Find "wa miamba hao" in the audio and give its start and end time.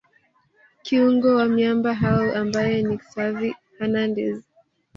1.35-2.35